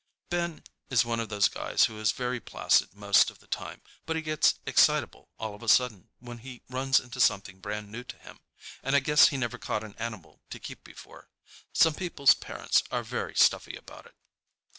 [0.31, 4.15] Ben is one of those guys who is very placid most of the time, but
[4.15, 8.17] he gets excitable all of a sudden when he runs into something brand new to
[8.17, 8.39] him,
[8.81, 11.29] and I guess he never caught an animal to keep before.
[11.71, 14.15] Some people's parents are very stuffy about it.